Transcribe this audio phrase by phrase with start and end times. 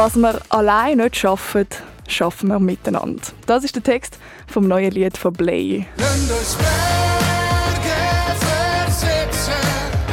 [0.00, 1.66] Was wir allein nicht schaffen,
[2.06, 3.20] schaffen wir miteinander.
[3.46, 4.16] Das ist der Text
[4.46, 5.86] vom neuen Lied von Blay.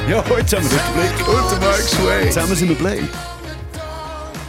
[0.10, 2.30] Ja, heute haben wir den Blick und den Mark Sway.
[2.32, 3.04] Zusammen sind wir Blay.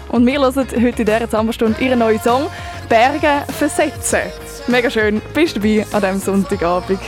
[0.08, 2.46] Und wir hören heute in dieser Sommerstunde ihren neuen Song
[2.88, 4.20] «Berge versetzen».
[4.68, 6.98] Mega schön, bist du dabei an diesem Sonntagabend.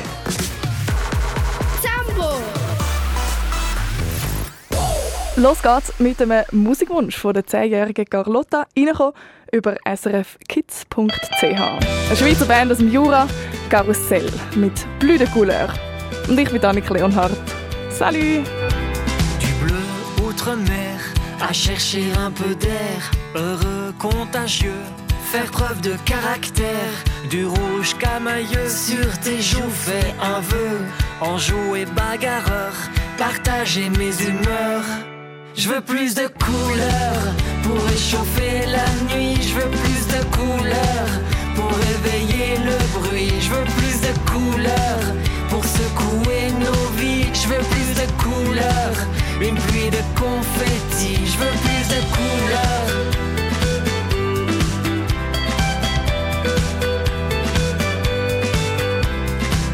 [5.39, 9.13] Los geht's mit einem Musikwunsch von der 10-jährigen Carlotta, reingekommen
[9.53, 11.43] über srfkids.ch.
[11.43, 13.29] Eine Schweizer Band aus dem Jura,
[13.71, 15.69] Karussell, mit Bleu Couleur.
[16.29, 17.37] Und ich bin Annika Leonhardt.
[17.89, 18.45] Salut!
[19.39, 20.99] Du bleu outre-mer,
[21.41, 23.01] à chercher un peu d'air,
[23.37, 24.83] heureux, contagieux,
[25.31, 26.95] faire preuve de caractère,
[27.31, 30.81] du rouge camailleux sur tes joues, fais un vœu,
[31.21, 32.73] enjoué bagarreur,
[33.17, 34.85] partager mes humeurs.
[35.59, 39.43] Je veux plus de couleurs pour réchauffer la nuit.
[39.43, 41.15] Je veux plus de couleurs
[41.57, 43.33] pour réveiller le bruit.
[43.41, 45.09] Je veux plus de couleurs
[45.49, 47.27] pour secouer nos vies.
[47.35, 48.99] Je veux plus de couleurs,
[49.41, 51.27] une pluie de confettis.
[51.27, 52.95] Je veux plus de couleurs.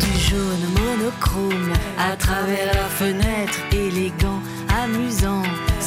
[0.00, 4.40] Du jaune monochrome à travers la fenêtre, élégant,
[4.82, 5.33] amusant.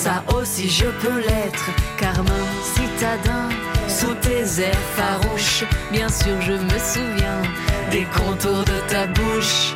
[0.08, 1.66] Ça aussi je peux l'être,
[1.98, 3.50] Carmin citadin.
[3.90, 7.42] Sous tes airs farouches, bien sûr je me souviens
[7.92, 9.76] des contours de ta bouche.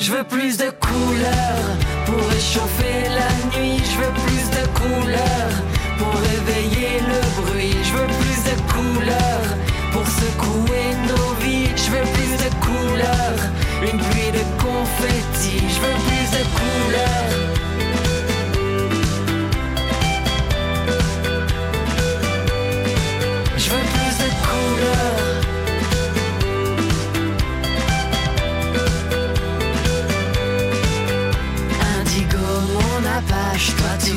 [0.00, 1.70] Je veux plus de couleurs
[2.06, 3.80] pour réchauffer la nuit.
[3.90, 5.56] Je veux plus de couleurs
[5.96, 7.76] pour réveiller le bruit.
[7.84, 9.50] Je veux plus de couleurs
[9.92, 11.70] pour secouer nos vies.
[11.76, 13.42] Je veux plus de couleurs,
[13.82, 15.62] une pluie de confettis.
[15.72, 17.57] Je veux plus de couleurs.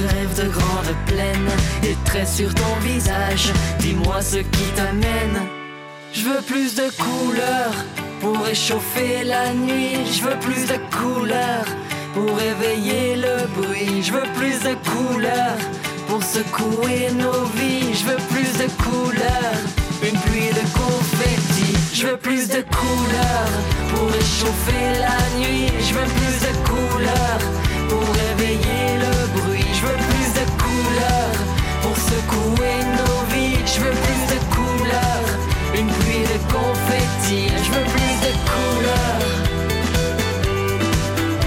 [0.07, 1.51] Rêves de grandes plaines,
[1.81, 5.39] des traits sur ton visage, dis-moi ce qui t'amène.
[6.13, 7.75] Je veux plus de couleurs
[8.19, 11.65] pour réchauffer la nuit, je veux plus de couleurs
[12.13, 15.57] pour réveiller le bruit, je veux plus de couleurs
[16.07, 19.59] pour secouer nos vies, je veux plus de couleurs,
[20.03, 23.53] une pluie de confettis, je veux plus de couleurs
[23.93, 27.43] pour réchauffer la nuit, je veux plus de couleurs
[27.89, 31.39] pour réveiller le bruit, je veux plus de couleurs
[31.81, 35.29] pour secouer nos vies, je veux plus de couleurs,
[35.73, 39.25] une pluie de confettis, je veux plus de couleurs.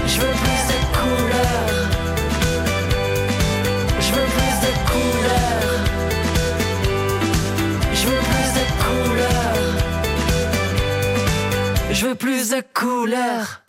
[0.05, 1.79] Je veux plus de couleurs.
[4.01, 5.79] Je veux plus de couleurs.
[7.93, 9.75] Je veux plus de couleurs.
[11.91, 13.64] Je veux plus de couleurs.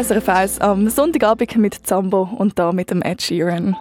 [0.00, 3.76] SRF 1 am Sonntagabend mit Zambo und da mit dem Ed Sheeran.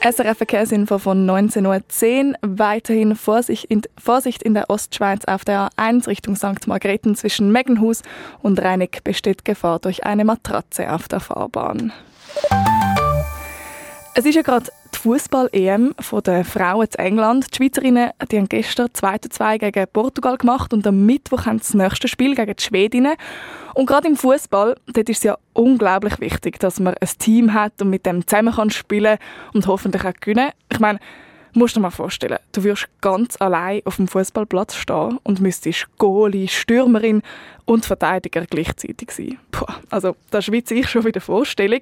[0.00, 2.34] SRF Verkehrsinfo von 19.10 Uhr.
[2.42, 6.66] Weiterhin Vorsicht in, Vorsicht in der Ostschweiz auf der A1 Richtung St.
[6.66, 8.02] Margrethen zwischen Meggenhus
[8.40, 11.92] und Reinig besteht Gefahr durch eine Matratze auf der Fahrbahn.
[14.16, 17.46] Es ist ja gerade Fußball-EM der Frauen in England.
[17.50, 21.74] Die Schweizerinnen die haben gestern 2:2 gegen Portugal gemacht und am Mittwoch haben sie das
[21.74, 23.14] nächste Spiel gegen die Schwedinnen.
[23.74, 27.90] Und gerade im Fußball, ist es ja unglaublich wichtig, dass man ein Team hat und
[27.90, 29.18] mit dem zusammen kann spielen
[29.52, 30.50] und hoffentlich auch gewinnen.
[30.72, 31.00] Ich meine,
[31.54, 36.48] musst dir mal vorstellen, du wirst ganz allein auf dem Fußballplatz stehen und müsstest Goalie,
[36.48, 37.22] Stürmerin
[37.64, 39.38] und Verteidiger gleichzeitig sein.
[39.50, 41.80] Puh, also da schwitze ich schon wieder Vorstellung.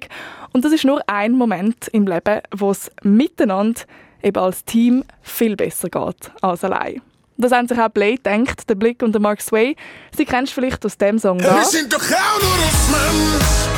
[0.51, 3.81] Und das ist nur ein Moment im Leben, wo es miteinander
[4.21, 7.01] eben als Team viel besser geht als allein.
[7.37, 9.75] Das haben sich auch Blade gedacht, der Blick und der Mark Sway.
[10.15, 11.55] Sie kennst du vielleicht aus dem Song da.
[11.55, 13.69] Wir sind doch auch nur aus Mensch,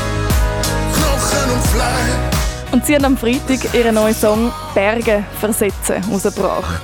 [0.93, 2.32] Knochen und Fleisch.
[2.73, 6.81] Und sie haben am Freitag ihren neuen Song «Berge versetzen» rausgebracht.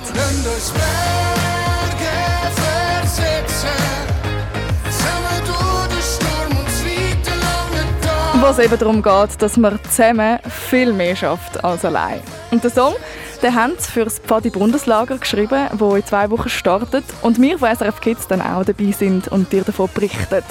[8.40, 12.20] Wo es eben darum geht, dass man zusammen viel mehr schafft als allein.
[12.52, 12.94] Und der Song,
[13.42, 17.58] den haben sie für das Pfadi Bundeslager geschrieben, wo in zwei Wochen startet und wir
[17.58, 20.44] von SRF Kids dann auch dabei sind und dir davon berichten.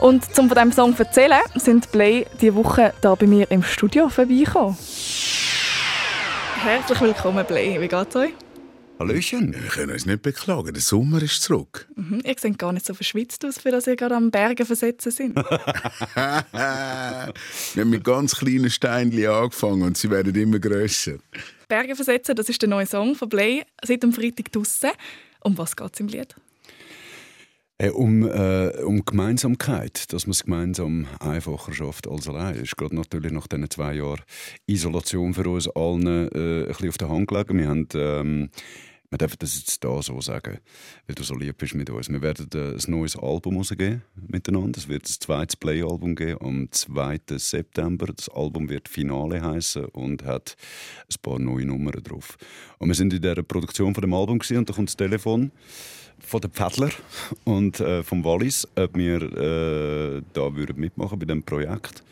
[0.00, 3.64] Und zum von diesem Song zu erzählen, sind Play diese Woche da bei mir im
[3.64, 4.76] Studio vorbeigekommen.
[6.54, 7.80] Herzlich willkommen, Play.
[7.80, 8.30] Wie geht's euch?
[9.00, 9.52] Hallöchen.
[9.52, 11.88] Wir können uns nicht beklagen, der Sommer ist zurück.
[11.96, 15.10] Mhm, ihr seht gar nicht so verschwitzt aus, für das ihr gerade am Bergen versetzen
[15.10, 15.36] sind.
[15.36, 15.44] Wir
[17.76, 21.14] haben mit ganz kleinen Steinchen angefangen und sie werden immer grösser.
[21.68, 24.90] Berge versetzen, das ist der neue Song von Play, seit dem Freitag draussen.
[25.40, 26.34] Um was geht es im Lied?
[27.80, 32.56] Äh, um, äh, um Gemeinsamkeit, dass man es gemeinsam einfacher schafft als allein.
[32.56, 34.20] Es ist gerade natürlich nach diesen zwei Jahren
[34.66, 37.56] Isolation für uns allen äh, ein bisschen auf der Hand gelegen.
[37.56, 38.50] Wir haben, ähm,
[39.10, 40.58] wir dürfen das jetzt da so sagen,
[41.06, 42.08] weil du so lieb bist mit uns.
[42.08, 44.76] Wir werden äh, ein neues Album rausgeben miteinander.
[44.76, 47.20] Es wird ein zweites Play-Album geben am 2.
[47.36, 48.06] September.
[48.06, 50.56] Das Album wird Finale heißen und hat
[51.08, 52.38] ein paar neue Nummern drauf.
[52.78, 55.52] Und wir sind in der Produktion von dem Album und da kommt das Telefon
[56.20, 56.90] von den Pfädler
[57.44, 62.02] und äh, vom Wallis, ob wir äh, da mitmachen bei dem Projekt.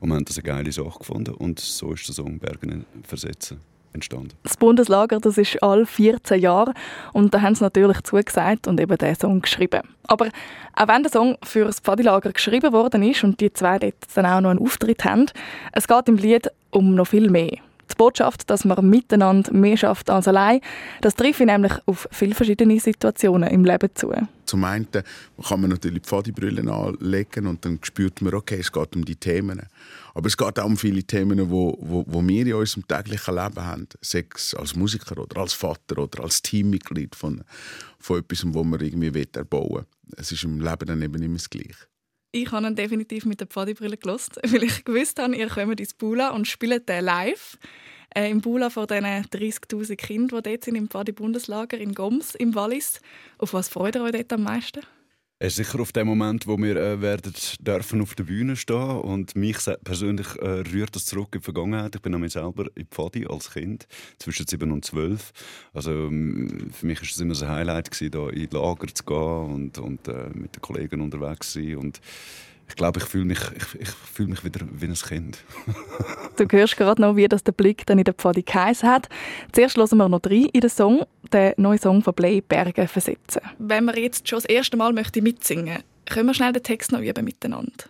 [0.00, 3.60] Und wir haben das eine geile Sache gefunden und so ist der Song Bergen versetzen
[3.94, 4.30] entstanden.
[4.42, 6.74] Das Bundeslager, das ist alle 14 Jahre
[7.12, 9.82] und da haben sie natürlich zugesagt und eben diesen Song geschrieben.
[10.06, 10.28] Aber
[10.74, 14.26] auch wenn der Song für das Pfadilager geschrieben worden ist und die zwei dort dann
[14.26, 15.26] auch noch einen Auftritt haben,
[15.72, 17.58] es geht im Lied um noch viel mehr.
[17.90, 20.60] Die Botschaft, dass man miteinander mehr schafft als allein,
[21.00, 24.12] das trifft ich nämlich auf viele verschiedene Situationen im Leben zu.
[24.46, 28.94] Zum einen kann man natürlich die Pfadibrille anlegen und dann spürt man, okay, es geht
[28.94, 29.62] um die Themen.
[30.14, 33.64] Aber es geht auch um viele Themen, wo, wo, wo wir in unserem täglichen Leben
[33.64, 33.88] haben.
[34.00, 37.42] Es als Musiker oder als Vater oder als Teammitglied von,
[37.98, 39.86] von etwas, was wir irgendwie erbauen wollen.
[40.16, 41.86] Es ist im Leben dann eben immer das Gleiche.
[42.36, 45.94] Ich habe ihn definitiv mit der Pfadibrille gelost, weil ich gewusst habe, ihr kommt ins
[45.94, 47.56] Bula und spielt den live.
[48.12, 52.56] Äh, Im Bula vor diesen 30'000 Kindern, die dort sind, im Pfadi-Bundeslager in Goms im
[52.56, 53.00] Wallis.
[53.38, 54.80] Auf was freut ihr euch dort am meisten?
[55.46, 58.96] Es ist sicher auf den Moment, wo wir äh, werden dürfen auf der Bühne stehen
[59.00, 61.94] und mich persönlich äh, rührt das zurück in die Vergangenheit.
[61.94, 63.86] Ich bin nämlich selber in Pfadi als Kind
[64.18, 65.32] zwischen 7 und 12.
[65.74, 69.54] Also ähm, für mich war es immer ein Highlight gewesen, da in Lager zu gehen
[69.54, 72.00] und, und äh, mit den Kollegen unterwegs zu sein und
[72.68, 75.38] ich glaube, ich fühle mich, ich, ich fühle mich wieder wie ein Kind.
[76.36, 79.08] Du hörst gerade noch, wie das der Blick dann in der Pfadi geheißen hat.
[79.52, 83.40] Zuerst hören wir noch rein in den Song, den neuen Song von Play «Berge versetzen».
[83.58, 87.00] Wenn wir jetzt schon das erste Mal möchte mitsingen können wir schnell den Text noch
[87.00, 87.84] üben miteinander.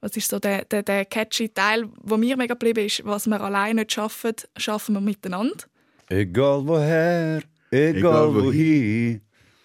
[0.00, 3.40] Was ist so der, der, der catchy Teil, wo mir mega geblieben ist, was wir
[3.40, 5.64] allein nicht schaffen, schaffen wir miteinander.
[6.08, 9.20] Egal woher, egal, Egal wohin,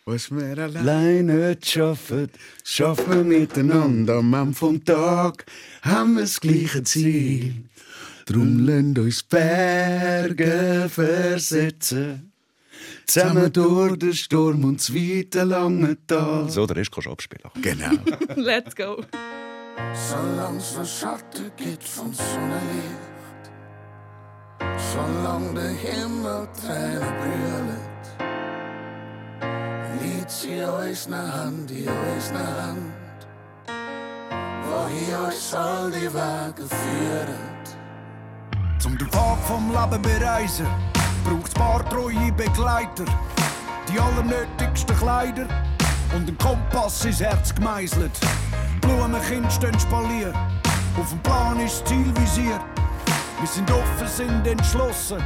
[0.05, 2.29] Was wir allein nicht schaffen,
[2.65, 5.45] schaffen wir miteinander am Ende vom Tag,
[5.81, 7.63] haben wir das gleiche Ziel.
[8.25, 12.33] Drum lasst uns Berge versetzen,
[13.05, 16.49] zusammen durch den Sturm und das weite lange Tal.
[16.49, 17.49] So, der Rest kannst du abspielen.
[17.61, 17.91] Genau.
[18.35, 19.05] Let's go!
[19.93, 23.43] Solang's verschattet geht vom Sonnenlicht,
[24.93, 27.92] solang der Himmel Tränen brüllt,
[30.03, 32.93] liegt sie uns nach Hand, die uns nach Hand,
[34.63, 37.53] wo uns all die Wege führen.
[38.79, 40.67] Zum den Pfad vom Leben bereisen,
[41.23, 43.05] braucht es paar treue Begleiter.
[43.91, 45.47] Die allernötigsten Kleider
[46.15, 48.11] und ein Kompass ins Herz gemeißelt.
[48.81, 50.35] Blumenkind stehen spaliert.
[50.99, 52.61] Auf dem Plan ist das Ziel visiert.
[53.39, 55.23] Wir sind offen, sind entschlossen.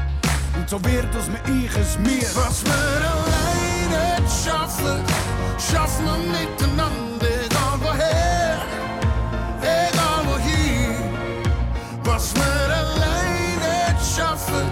[0.55, 2.27] Und so wird es mir ich es mir.
[2.35, 3.36] Was wir alleine
[4.47, 5.03] schaffen,
[5.57, 8.57] schaffen wir miteinander, egal woher,
[9.61, 10.95] egal wohin.
[12.03, 14.69] Was wir alleine schaffen,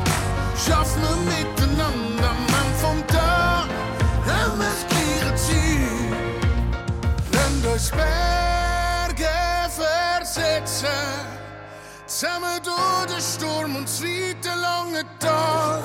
[0.65, 3.65] schaffen wir miteinander, man vom da,
[4.25, 5.89] haben wir das gleiche Ziel.
[7.32, 9.29] Wenn durch Berge
[9.70, 10.88] versetzen,
[12.05, 15.82] zusammen durch den Sturm und das weite lange Tal.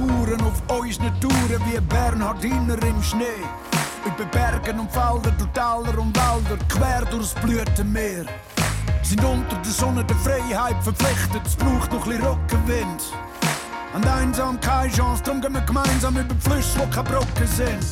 [0.00, 3.44] Spuren auf unseren Touren wie Bernhard Hiner im Schnee.
[4.06, 8.24] Über Bergen und Felder, durch Täler und Wälder, quer durchs Blütenmeer.
[9.02, 13.12] Sind unter der Sonne der Freiheit verpflichtet, es braucht noch ein Rückenwind.
[13.92, 17.84] An einsam keine Chance, darum gehen wir gemeinsam über die Flüsse, wo keine Brocken sind.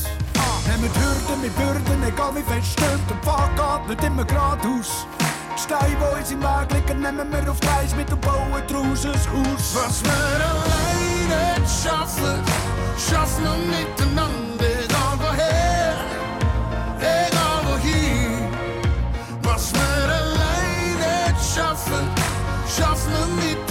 [0.67, 5.07] Nehmen Hürden mit Bürden, egal wie fest stimmt, der Pfad geht nicht immer geradeaus.
[5.55, 8.63] Die Steine, die uns im Weg liegen, nehmen wir auf die Reise mit und bauen
[8.67, 9.75] draus ein Haus.
[9.75, 12.43] Was wir alleine schaffen,
[12.97, 15.97] schaffen wir miteinander, egal woher,
[17.01, 18.49] egal wohin.
[19.43, 22.09] Was wir alleine schaffen,
[22.67, 23.68] schaffen wir miteinander,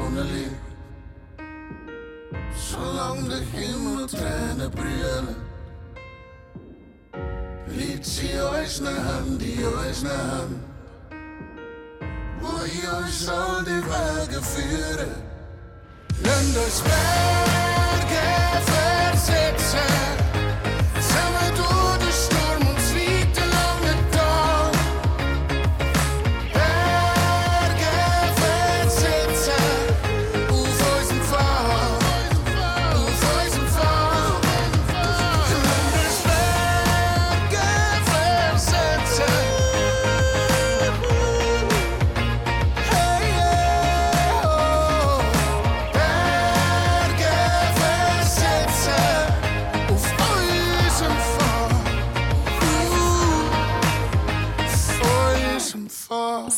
[0.00, 0.50] gibt vom Sonnenlicht,
[2.56, 5.36] solang der Himmel Tränen brüllen,
[7.68, 8.28] liegt sie
[8.82, 10.62] ne Hand, in unseren Hand,
[12.40, 15.14] wo ich uns all die Wege führen.
[16.22, 18.22] Wenn durchs Berge
[18.66, 19.99] versetzen,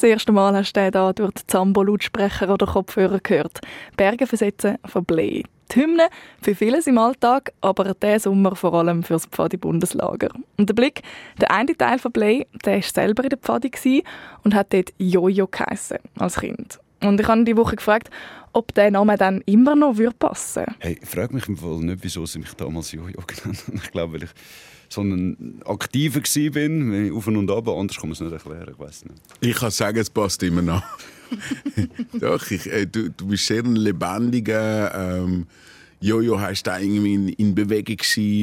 [0.02, 3.60] Das erste Mal hast du den da durch die Zambo-Lautsprecher oder Kopfhörer gehört.
[3.96, 5.44] Berge versetzen von Blei.
[5.70, 6.08] Die Hymne
[6.40, 10.30] für vieles im Alltag, aber diesen Sommer vor allem fürs Pfadi-Bundeslager.
[10.58, 11.02] Und der Blick,
[11.40, 14.02] der eine Teil von Blei, der war selber in der Pfadi
[14.42, 16.80] und hat dort Jojo geheissen, als Kind.
[17.00, 18.10] Und ich habe die Woche gefragt,
[18.52, 22.02] ob der Name dann immer noch würde passen Hey, ich frage mich im Fall nicht,
[22.02, 23.76] wieso sie mich damals Jojo genannt haben.
[23.76, 24.30] Ich glaube, weil ich
[24.92, 28.68] so ein Aktiver war, wenn ich auf und ab, anders kann man es nicht erklären,
[28.70, 29.20] ich weiß nicht.
[29.40, 30.82] Ich kann sagen, es passt immer noch.
[32.20, 34.94] Doch, ich, äh, du, du bist sehr ein lebendiger.
[34.94, 35.46] Ähm,
[36.02, 37.96] Jojo hast da irgendwie in, in Bewegung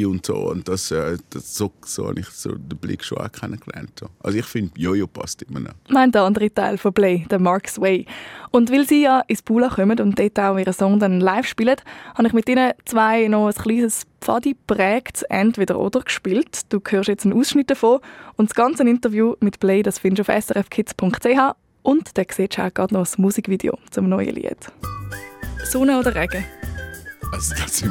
[0.09, 3.29] und so und das, äh, das so, so habe ich so den Blick schon auch
[3.29, 3.91] kennengelernt.
[3.99, 4.07] So.
[4.21, 5.73] Also ich finde, Jojo passt immer noch.
[5.89, 8.05] meint der andere Teil von Play, der Mark's Way.
[8.51, 11.75] Und weil sie ja ins Bula kommen und dort auch ihren Song dann live spielen,
[12.15, 16.61] habe ich mit ihnen zwei noch ein kleines Pfadi prägtes Entweder-Oder gespielt.
[16.69, 17.99] Du hörst jetzt einen Ausschnitt davon
[18.37, 22.63] und das ganze Interview mit Play, das findest du auf srfkids.ch und da siehst du
[22.63, 24.71] auch gerade noch das Musikvideo zum neuen Lied.
[25.65, 26.45] Sonne oder Regen?
[27.31, 27.83] Also das,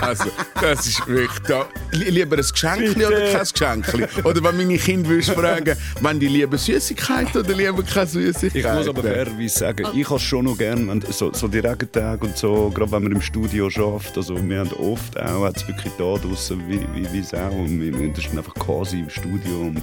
[0.00, 0.24] also,
[0.60, 1.66] das ist wirklich da.
[1.92, 4.24] Li- Lieber ein Geschenk oder kein Geschenk?
[4.24, 8.54] Oder wenn meine Kinder würdest fragen, wenn die lieber Süßigkeit oder lieber keine Süßigkeit?
[8.64, 12.26] Ich muss aber fairerweise sagen, ich habe schon noch gerne, wenn so, so die Regentage
[12.26, 14.16] und so, gerade wenn man im Studio schafft.
[14.16, 17.92] Also wir haben oft auch, hat's wirklich da draußen wie, wie, wie Sau und wir,
[17.98, 19.60] wir sind einfach quasi im Studio.
[19.60, 19.80] Und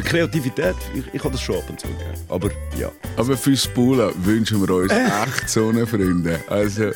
[0.00, 2.14] für Kreativität, ich, ich habe das schon ab und zu gerne.
[2.28, 2.90] Aber ja.
[3.16, 6.40] Aber fürs Bulla wünschen wir uns echt Sonnenfreunde.
[6.48, 6.90] Also,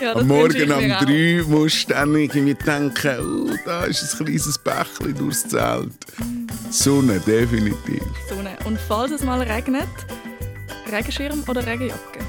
[0.00, 4.58] Ja, am Morgen um drei musst du dann irgendwie denken, oh, da ist ein kleines
[4.58, 5.92] Bächlein durchs Zelt.
[6.70, 8.02] Sonne, definitiv.
[8.28, 8.56] Sonne.
[8.64, 9.88] Und falls es mal regnet,
[10.90, 12.20] Regenschirm oder Regenjacke?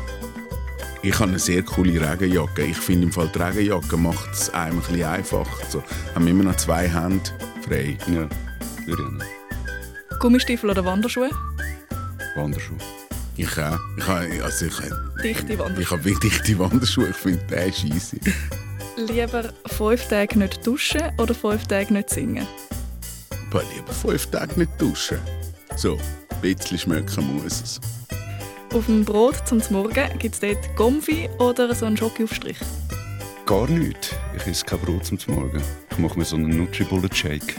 [1.02, 2.64] Ich habe eine sehr coole Regenjacke.
[2.64, 5.66] Ich finde im Fall die Regenjacke macht es einem ein bisschen einfacher.
[5.70, 5.84] So,
[6.16, 7.30] haben wir immer noch zwei Hände
[7.62, 7.98] frei.
[8.08, 8.28] Ja,
[8.86, 9.39] würde ich auch nicht.
[10.20, 11.30] Gummistiefel oder Wanderschuhe?
[12.36, 12.76] Wanderschuh.
[13.38, 13.80] Ich auch.
[13.98, 14.74] Ich habe, also ich,
[15.24, 15.82] Dichte Wanderschuhe.
[15.82, 17.08] ich habe dichte Wanderschuhe.
[17.10, 18.18] Ich finde den scheisse.
[18.98, 22.46] Lieber fünf Tage nicht duschen oder fünf Tage nicht singen?
[23.50, 25.20] Aber lieber fünf Tage nicht duschen.
[25.78, 25.98] So,
[26.30, 27.80] ein bisschen schmecken muss es.
[28.74, 32.58] Auf dem Brot zum Morgen gibt es dort Gomfi oder so einen Schokoaufstrich.
[33.46, 34.14] Gar nichts.
[34.36, 35.62] Ich esse kein Brot zum Morgen.
[35.92, 37.56] Ich mache mir so einen Nutribullet-Shake.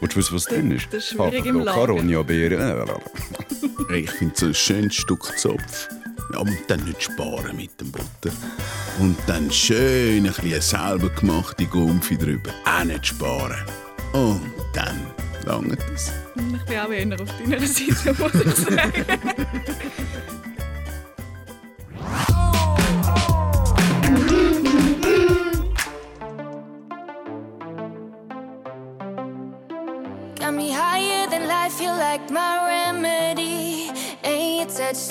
[0.00, 0.86] Willst du wissen, was drin ist?
[0.92, 1.86] das ist schwierig im Lager.
[1.86, 2.86] Caronia-Beeren.
[3.88, 5.88] Hey, Ich finde so ein schönes Stück Zopf.
[6.32, 8.34] Ja, und dann nicht sparen mit dem Butter.
[9.00, 12.50] Und dann schön ein bisschen selber gemachte Gumpfi drüber.
[12.64, 13.56] Auch nicht sparen.
[14.12, 14.42] Und
[14.74, 15.00] dann
[15.46, 16.12] langt es.
[16.36, 19.04] Ich bin auch eher auf deiner Seite, muss ich sagen.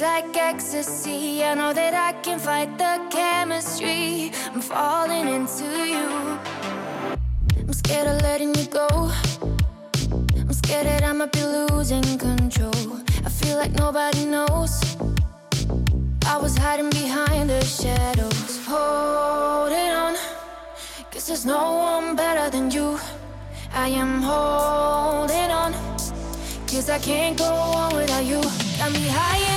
[0.01, 1.43] like ecstasy.
[1.43, 4.31] I know that I can fight the chemistry.
[4.53, 6.39] I'm falling into you.
[7.57, 8.87] I'm scared of letting you go.
[10.37, 12.99] I'm scared that I might be losing control.
[13.25, 14.97] I feel like nobody knows.
[16.25, 18.65] I was hiding behind the shadows.
[18.67, 20.15] Holding on.
[21.11, 22.99] Cause there's no one better than you.
[23.73, 25.73] I am holding on.
[26.67, 28.41] Cause I can't go on without you.
[28.77, 29.56] Got me higher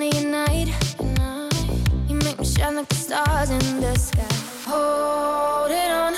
[2.61, 4.33] shine like the stars in the sky.
[4.69, 6.13] Hold it on.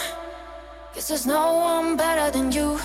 [0.94, 2.80] Cause there's no one better than you.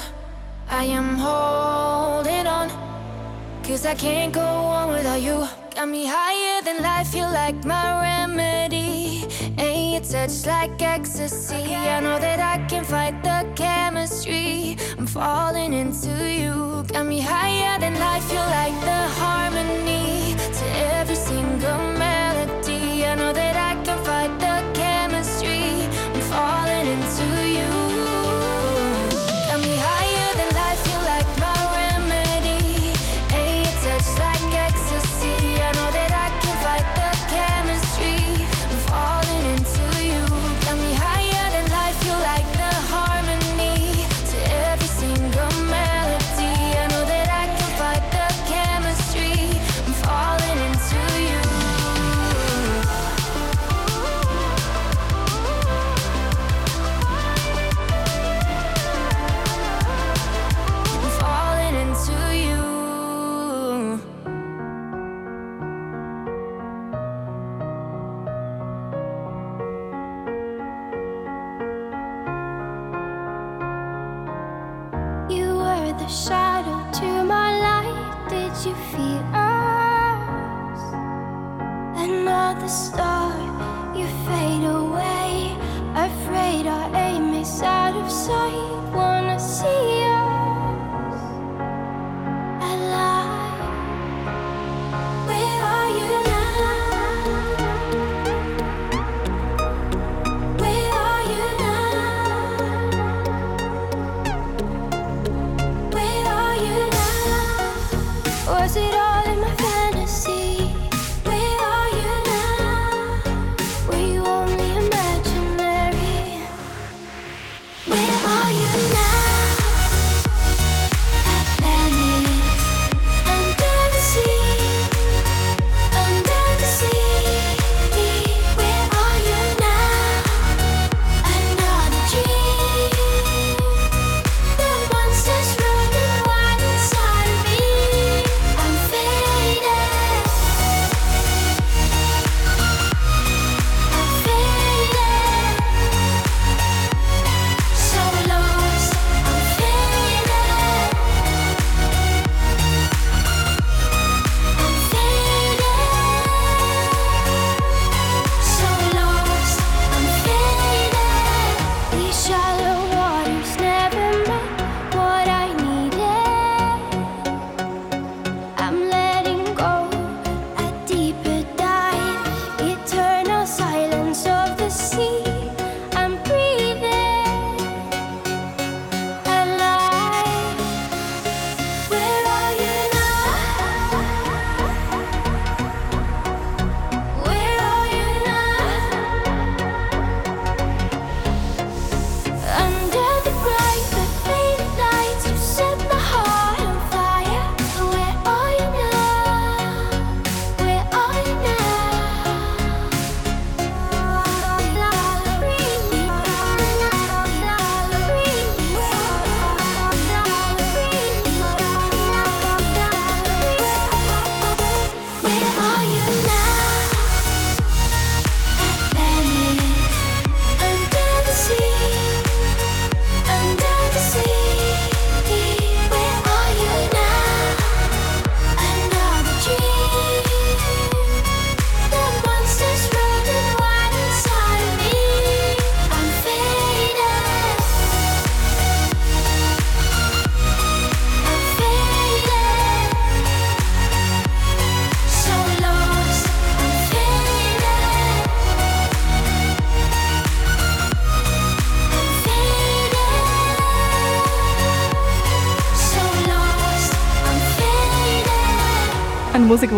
[0.70, 2.68] I am holding on.
[3.64, 5.46] Cause I can't go on without you.
[5.74, 9.26] Got me higher than life, you're like my remedy.
[9.58, 11.74] And your touch like ecstasy.
[11.74, 14.76] I know that I can fight the chemistry.
[14.98, 16.77] I'm falling into you.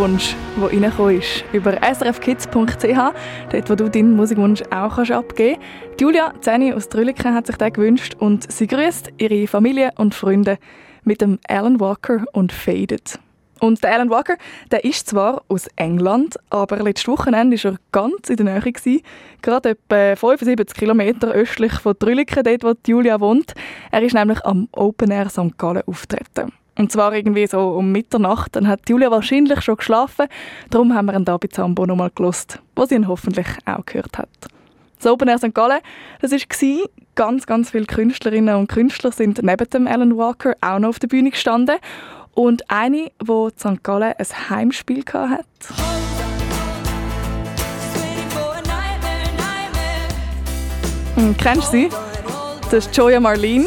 [0.00, 3.12] Musikwunsch, der reingekommen ist, über srfkids.ch,
[3.52, 6.00] dort wo du deinen Musikwunsch auch kannst abgeben kannst.
[6.00, 10.56] Julia Zeni aus Trülliken hat sich den gewünscht und sie grüßt ihre Familie und Freunde
[11.04, 13.18] mit dem Alan Walker und Faded.
[13.60, 14.38] Und der Alan Walker,
[14.70, 18.72] der ist zwar aus England, aber letztes Wochenende war er ganz in der Nähe.
[18.72, 19.02] Gewesen,
[19.42, 23.52] gerade etwa 75 Kilometer östlich von Trülliken, dort wo Julia wohnt.
[23.90, 25.58] Er ist nämlich am Open Air St.
[25.58, 26.52] Gallen auftreten.
[26.80, 28.56] Und zwar irgendwie so um Mitternacht.
[28.56, 30.28] Dann hat Julia wahrscheinlich schon geschlafen.
[30.70, 34.16] Darum haben wir ihn da bei Zambo nochmal gelost, wo sie ihn hoffentlich auch gehört
[34.16, 34.30] hat.
[34.96, 35.54] Das Open Air St.
[35.54, 35.80] Gallen,
[36.22, 36.38] das war
[37.16, 41.08] ganz, ganz viele Künstlerinnen und Künstler sind neben dem Alan Walker auch noch auf der
[41.08, 41.76] Bühne gestanden.
[42.32, 43.82] Und eine, in St.
[43.82, 45.44] Gallen ein Heimspiel hatte.
[51.16, 51.88] Hm, kennst du sie?
[52.70, 53.66] Das ist Joya Marlene,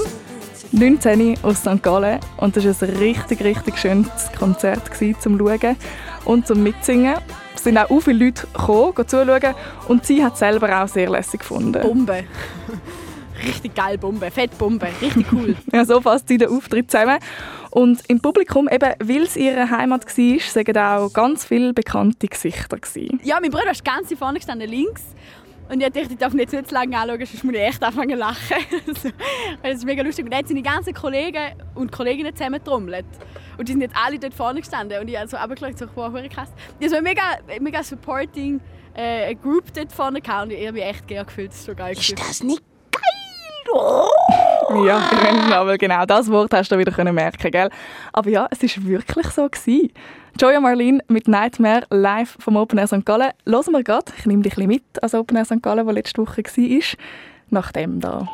[0.74, 1.82] 19 aus St.
[1.82, 2.20] Gallen.
[2.38, 5.78] Und das war ein richtig, richtig schönes Konzert gewesen, zum Schauen
[6.26, 7.18] und zum Mitsingen.
[7.56, 9.56] Es sind auch viele Leute gekommen, zuschauen.
[9.88, 11.82] Und sie hat es selber auch sehr lässig gefunden.
[11.82, 12.24] Bombe.
[13.46, 15.56] richtig geil Bombe, Fettbombe, richtig cool.
[15.72, 17.20] ja, so fasst sie den Auftritt zusammen.
[17.70, 22.78] Und im Publikum, eben, weil es ihre Heimat war, sagen auch ganz viele bekannte Gesichter.
[22.78, 23.20] Gewesen.
[23.24, 25.04] Ja, mein Bruder ist ganz vorne gestanden, links.
[25.70, 28.16] Und ich dachte, ich darf nicht zu lange anschauen, sonst muss ich echt anfangen zu
[28.16, 28.58] lachen.
[29.64, 30.26] das ist mega lustig.
[30.26, 33.06] Und dann sind die ganzen Kollegen und Kolleginnen zusammen getrommelt.
[33.58, 35.00] Und die sind jetzt alle dort vorne gestanden.
[35.00, 36.50] Und ich habe so runtergeschaut, so, wow, krass.
[36.80, 37.24] Die haben so eine mega,
[37.60, 38.60] mega supporting
[38.94, 40.46] äh, Group dort vorne gehabt.
[40.46, 41.50] Und ich habe mich echt gerne gefühlt.
[41.50, 41.94] Das ist so geil.
[41.94, 42.64] Ist das nicht
[44.86, 45.02] ja,
[45.54, 47.70] aber genau das Wort hast du wieder merken gell?
[48.12, 49.92] Aber ja, es war wirklich so gewesen.
[50.40, 53.06] Joya Marlene mit Nightmare live vom Open Air St.
[53.06, 53.32] Gallen.
[53.46, 55.62] Hören wir gerade, ich nehme dich ein mit als Open Air St.
[55.62, 56.82] Gallen, der letzte Woche war,
[57.50, 58.28] nach dem da.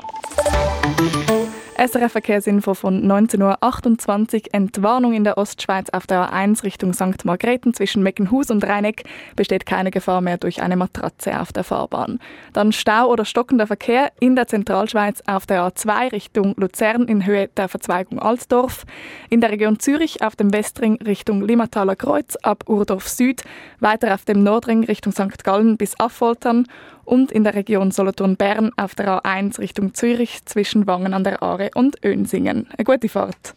[1.80, 4.42] SRF Verkehrsinfo von 19.28 Uhr.
[4.52, 7.24] Entwarnung in der Ostschweiz auf der A1 Richtung St.
[7.24, 9.04] Margrethen zwischen Meckenhus und Rheineck
[9.38, 12.20] besteht keine Gefahr mehr durch eine Matratze auf der Fahrbahn.
[12.52, 17.48] Dann Stau oder stockender Verkehr in der Zentralschweiz auf der A2 Richtung Luzern in Höhe
[17.48, 18.84] der Verzweigung Altdorf.
[19.30, 23.44] In der Region Zürich auf dem Westring Richtung Limmataler Kreuz ab Urdorf Süd.
[23.80, 25.46] Weiter auf dem Nordring Richtung St.
[25.46, 26.68] Gallen bis Affoltern
[27.10, 31.72] und in der Region Solothurn-Bern auf der A1 Richtung Zürich zwischen Wangen an der Aare
[31.74, 32.68] und Önsingen.
[32.78, 33.56] Eine gute Fahrt.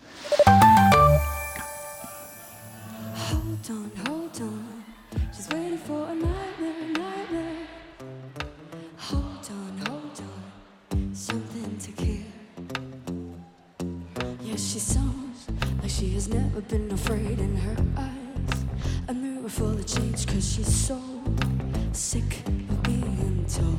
[16.03, 18.65] She has never been afraid in her eyes.
[19.07, 20.99] A mirror full of change, cause she's so
[21.93, 22.43] sick
[23.55, 23.79] told.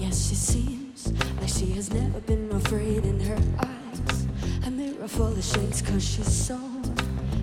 [0.00, 4.26] Yes, she seems like she has never been afraid in her eyes.
[4.66, 6.58] A mirror full of shades, cause she's so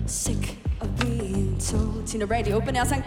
[0.06, 2.06] sick of being told.
[2.06, 3.04] Tina Radio, open house St.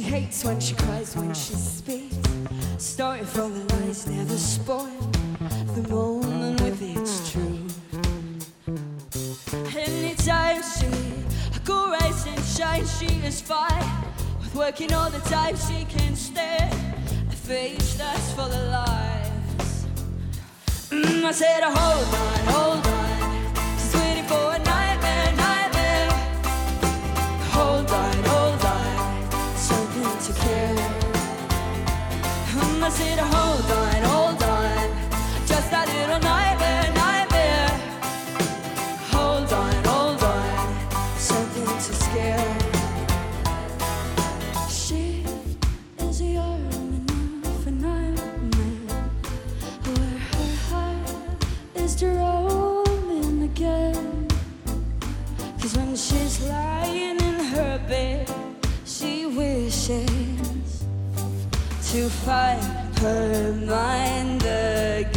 [0.00, 0.12] Gallen!
[0.12, 2.16] hates when she cries, when she speaks.
[2.78, 5.10] Story from the lies never spoil
[5.74, 7.78] the moment with its truth.
[9.76, 10.88] Anytime she
[11.64, 13.84] go rise and shine, she is fine.
[14.40, 16.72] With working all the time, she can stand
[17.28, 19.86] a face that's full of lies.
[20.90, 23.09] Mm, I said, hold on, hold on.
[32.82, 34.88] I said, hold on, hold on.
[35.46, 37.68] Just a little nightmare, nightmare.
[39.12, 41.18] Hold on, hold on.
[41.18, 42.56] Something to scare.
[44.68, 45.24] She
[45.98, 48.98] is yearning for nightmare.
[49.84, 54.26] Where her heart is roaming again.
[55.60, 58.30] Cause when she's lying in her bed,
[58.86, 60.84] she wishes
[61.90, 62.69] to find
[63.00, 65.16] her mind again.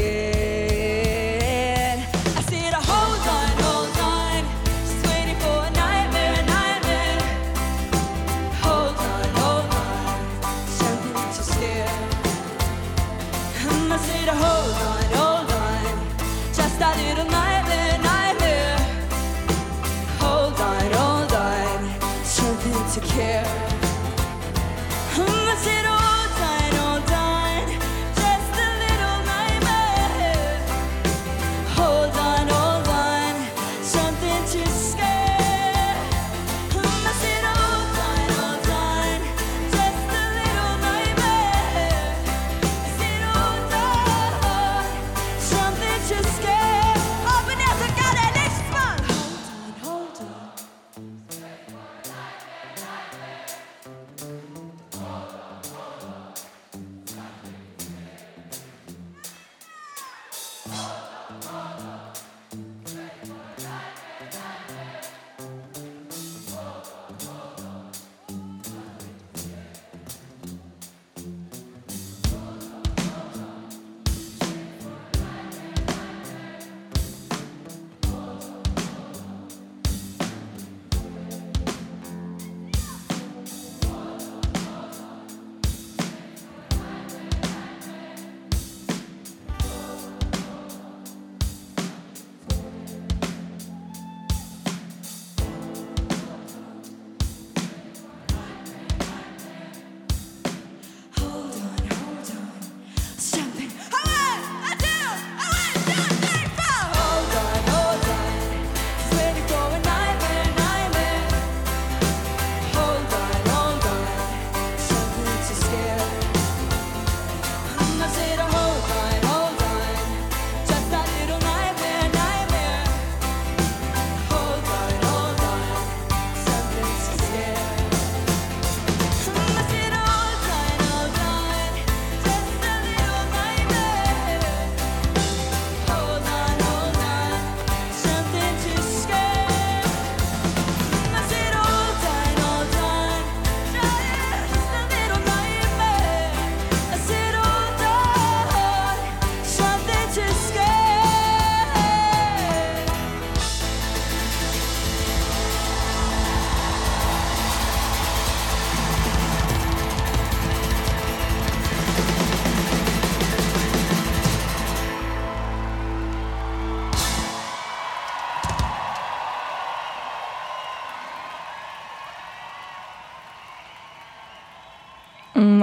[2.37, 4.41] I said, hold on, hold on.
[4.87, 7.19] She's waiting for a nightmare, nightmare.
[8.63, 10.17] Hold on, hold on.
[10.79, 11.99] Something to scare.
[13.91, 15.83] I said, hold on, hold on.
[16.53, 17.42] Just a little nightmare,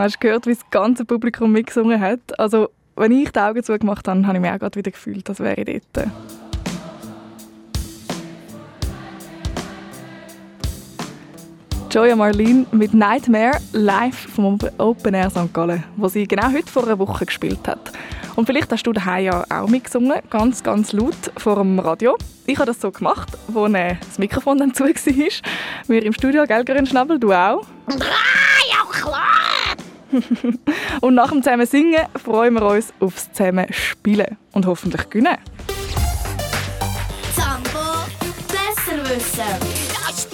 [0.01, 2.39] Hast du gehört, wie das ganze Publikum mitgesungen hat?
[2.39, 5.41] Also, wenn ich die Augen zugemacht habe, habe ich mich auch gerade wieder gefühlt, als
[5.41, 6.09] wäre ich dort.
[11.91, 15.53] Joya Marlene mit Nightmare live vom Open Air St.
[15.53, 17.93] Gallen, wo sie genau heute vor einer Woche gespielt hat.
[18.37, 22.17] Und vielleicht hast du daheim ja auch mitgesungen, ganz, ganz laut vor dem Radio.
[22.47, 25.51] Ich habe das so gemacht, wo äh, das Mikrofon dann zu war.
[25.89, 27.67] Wir im Studio, gell, Grünschnabel, du auch?
[27.89, 29.50] Ja, klar!
[31.01, 35.39] Und nach dem zusammen Singen freuen wir uns aufs zusammen Spielen und hoffentlich gewinnen.
[37.35, 37.79] Zambo,
[38.49, 39.81] besser wissen.
[40.07, 40.27] Das.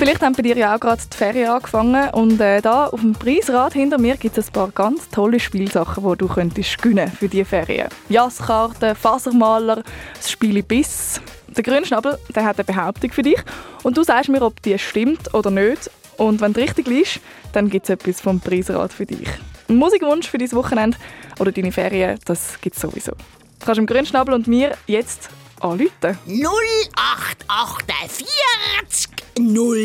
[0.00, 3.12] Vielleicht haben bei dir ja auch gerade die Ferien angefangen und äh, da auf dem
[3.12, 7.28] Preisrad hinter mir gibt es ein paar ganz tolle Spielsachen, die du könntest gewinnen für
[7.28, 7.90] diese Ferien.
[8.08, 9.82] Jasskarten, Fasermaler,
[10.16, 11.20] das Spiel Biss.
[11.54, 13.42] Der Grünschnabel der hat eine Behauptung für dich
[13.82, 15.90] und du sagst mir, ob die stimmt oder nicht.
[16.20, 17.18] Und wenn du richtig liegst,
[17.54, 19.26] dann gibt es etwas vom Preisrad für dich.
[19.70, 20.98] Ein Musikwunsch für dein Wochenende
[21.38, 23.12] oder deine Ferien, das gibt es sowieso.
[23.12, 25.30] Du kannst dem Grünschnabel und mir jetzt
[25.60, 26.18] anrufen.
[26.26, 28.26] 0848
[29.38, 29.78] 00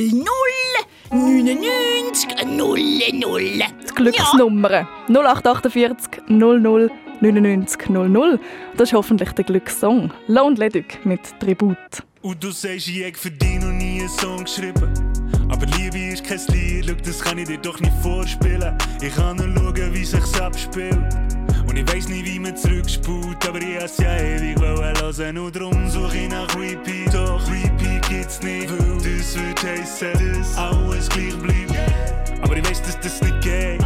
[1.10, 3.40] 99 00.
[3.40, 3.64] Die
[3.96, 8.40] Glücksnummern 0848 00 99 00.
[8.76, 10.12] Das ist hoffentlich der Glückssong.
[10.28, 11.78] Lone Leduc mit Tribut.
[12.22, 15.05] Und du sagst, ich hätte für dich noch nie einen Song geschrieben.
[15.50, 18.78] Aber Liebe ist kein Lied, schau, das kann ich dir doch nicht vorspielen.
[19.02, 20.98] Ich kann nur schauen, wie sich's abspielt.
[21.68, 25.38] Und ich weiss nicht, wie man zurückspult, aber ich has ja ewig hören.
[25.38, 27.14] Und drum suche ich nach Repeat.
[27.14, 32.42] Doch Repeat gibt's nicht, weil das wird heissen, dass alles gleich bleibt.
[32.42, 33.82] Aber ich weiss, dass das nicht geht.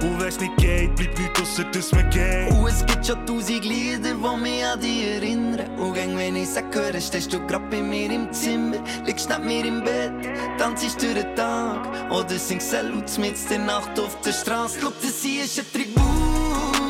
[0.00, 2.50] Und wenn's nicht geht, bleibt nichts ausser, dass man geht.
[2.52, 5.78] Und es gibt schon tausend Lieder, die mich an dich erinnern.
[5.78, 8.76] Und gang, wenn ich sag, höre, stehst du grad bei mir im Zimmer.
[9.04, 10.12] Liegst neben mir im Bett,
[10.58, 12.10] tanzst durch den Tag.
[12.10, 14.78] Oder singst Salut mit der Nacht auf der Straße.
[14.80, 16.87] Schau, das hier ist ein Tribut.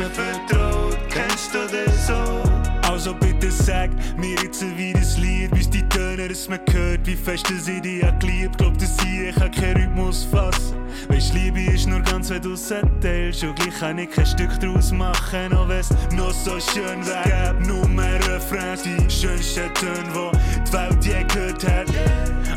[0.00, 0.96] Mir vertraut.
[1.10, 2.42] Kennst du das so?
[2.90, 7.14] Also bitte sag mir jetzt wie das Lied, wie die Töne, dass man hört, wie
[7.14, 8.56] fest ich dich hab geliebt.
[8.56, 10.76] Glaub, dass ich, ich kann keinen Rhythmus fassen.
[11.08, 13.44] Weisst, Liebe ist nur ganz, wenn du es erzählst.
[13.44, 17.22] Und gleich kann ich kein Stück draus machen, auch wenn's noch so schön wär.
[17.24, 21.88] Gäb nur mehr Refrains, die schönsten Töne, die die Welt je gehört hat.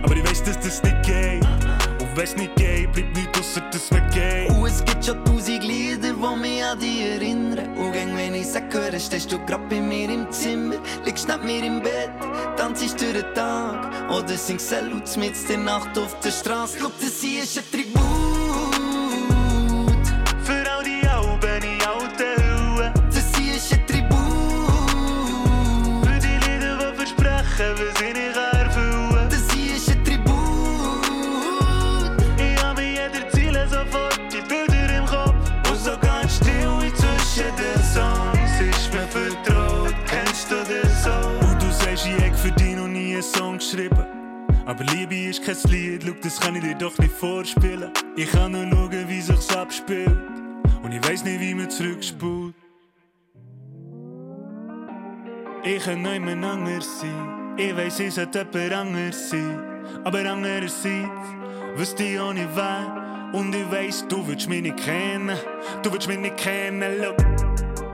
[0.01, 1.45] Aber ich weiss, dass das nicht geht.
[1.99, 2.62] Und wenn's nicht geht,
[3.53, 4.49] ausser, dass man geht.
[4.49, 7.77] Und es gibt schon tausend Lieder, die mich an dich erinnern.
[7.77, 10.75] Und gang, wenn ich sag, höre, stehst du grad bei mir im Zimmer.
[11.05, 12.11] Liegst neben mir im Bett,
[12.57, 14.09] tanzst durch den Tag.
[14.09, 16.77] Oder singst Salut mit der Nacht auf der Straße.
[16.79, 18.22] Schau, das hier ist ein Tribut.
[44.73, 47.91] Aber Liebe ist kein Lied, schau, das kann ich dir doch nicht vorspielen.
[48.15, 50.17] Ich kann nur schauen, wie sich's abspielt.
[50.81, 52.55] Und ich weiss nicht, wie man zurückspult.
[55.63, 57.55] Ich kann niemand anders sein.
[57.55, 59.59] Ich weiss, ich sollte jemand anders sein.
[60.05, 61.07] Aber andererseits
[61.75, 63.31] wüsste ich auch nicht wer.
[63.31, 65.37] Und ich weiss, du willst mich nicht kennen.
[65.83, 67.17] Du willst mich nicht kennen, look.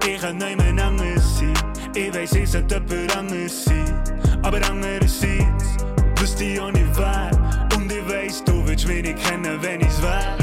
[0.08, 1.54] Ich kann niemand anders sein.
[1.94, 4.02] Ich weiss, ich sollte jemand anders sein.
[4.44, 5.76] Aber andererseits
[6.20, 7.32] wüsste auch nicht wer.
[7.76, 10.38] Und ich weiss, du willst mich nicht kennen, wenn ich's wär.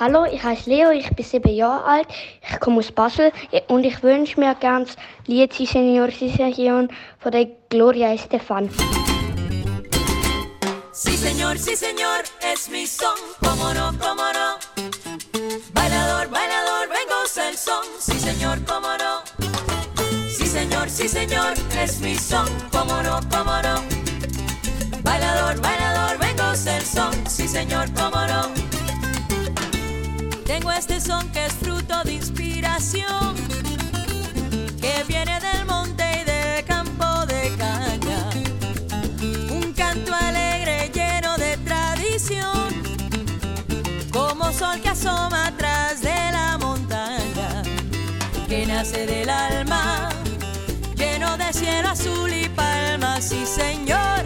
[0.00, 2.06] Hallo, ich heiße Leo, ich bin sieben Jahre alt,
[2.48, 3.32] ich komme aus Basel
[3.66, 4.94] und ich wünsche mir ganz
[5.26, 6.86] Lied Si Senor, Si Senor
[7.18, 8.70] von der Gloria Estefan.
[10.92, 12.22] Sí, señor, sí, señor,
[12.52, 14.58] es mi son, cómo no, cómo no.
[15.72, 19.22] Bailador, bailador, vengo el son, sí, señor, cómo no.
[20.30, 23.82] Sí, señor, sí, señor, es mi son, cómo no, cómo no.
[25.02, 28.67] Bailador, bailador, vengo el son, sí, señor, cómo no.
[30.48, 33.36] Tengo este son que es fruto de inspiración,
[34.80, 38.30] que viene del monte y del campo de caña.
[39.50, 42.72] Un canto alegre lleno de tradición,
[44.10, 47.62] como sol que asoma atrás de la montaña,
[48.48, 50.08] que nace del alma,
[50.96, 54.24] lleno de cielo azul y palmas, sí señor,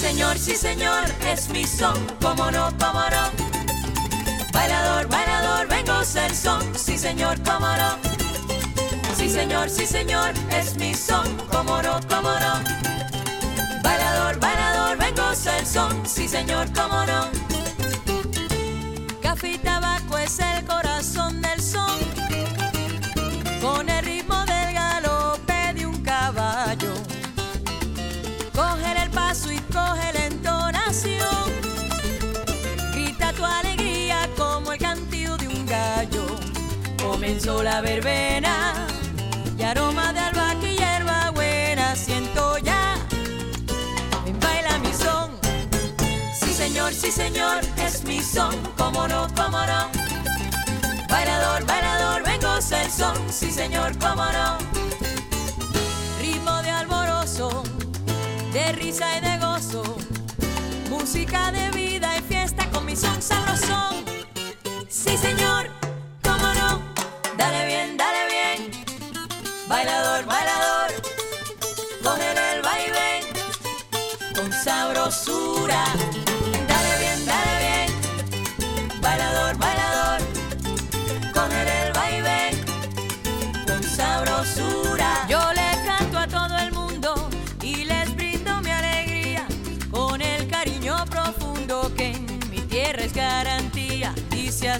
[0.00, 3.30] señor, sí señor, es mi son, cómo no, cómo no.
[4.50, 7.98] Bailador, bailador, vengo ser son, sí señor, cómo no.
[9.14, 12.54] Sí señor, sí señor, es mi son, cómo no, cómo no.
[13.82, 17.28] Bailador, bailador, vengo ser son, sí señor, cómo no.
[19.20, 21.98] Café y tabaco es el corazón del son,
[23.60, 24.29] con el ritmo
[37.80, 38.86] verbena
[39.58, 42.96] y aroma de albahaca y hierba buena siento ya.
[44.24, 45.30] Ven, baila mi son.
[46.32, 48.54] Sí señor, sí señor, es mi son.
[48.76, 49.90] Cómo no, cómo no.
[51.08, 53.16] Bailador, bailador, vengo ser son.
[53.30, 54.58] Sí señor, cómo no.
[56.20, 57.62] Ritmo de alborozo
[58.52, 59.82] de risa y de gozo,
[60.88, 64.04] música de vida y fiesta con mi son sabrosón.
[64.88, 65.70] Sí, señor,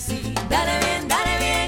[0.00, 1.59] así, dale bien, dale bien,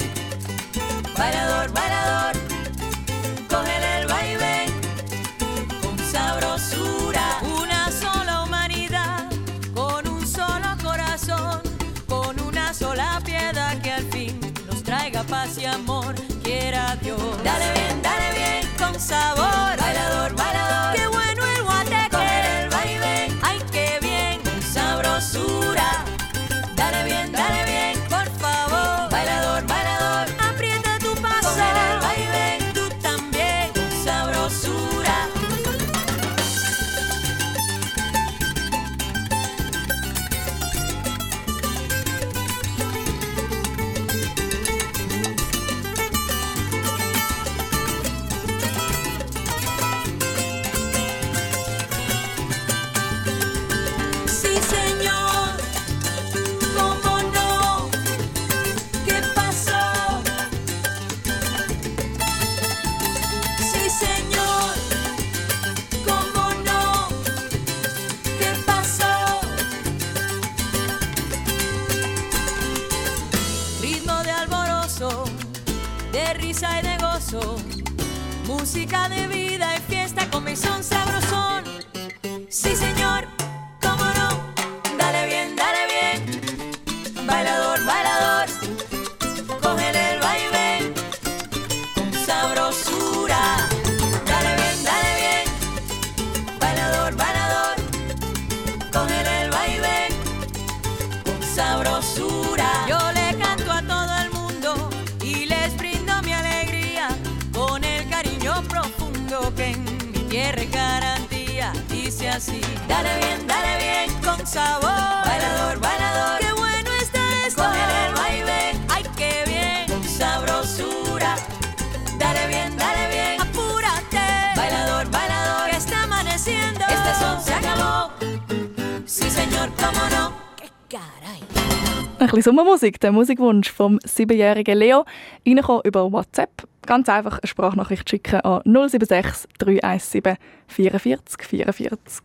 [132.82, 135.04] Sommermusik, der Musikwunsch vom siebenjährigen Leo.
[135.46, 136.66] Reinkommen über WhatsApp.
[136.84, 142.22] Ganz einfach eine Sprachnachricht schicken an 076 317 44 44.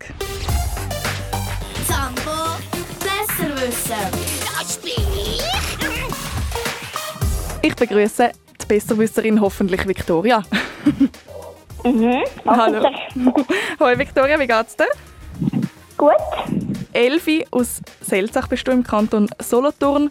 [1.87, 2.31] Zambo
[2.99, 3.93] besser wissen.
[7.61, 10.41] Ich begrüße die Besserwisserin hoffentlich Victoria.
[11.83, 12.89] Mhm, Hallo.
[13.79, 14.87] Hoi Victoria, wie geht's dir?
[15.97, 16.13] Gut.
[16.93, 20.09] Elfi aus Selzach bist du im Kanton Solothurn